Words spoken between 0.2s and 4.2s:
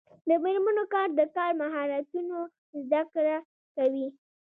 د میرمنو کار د کار مهارتونو زدکړه کوي.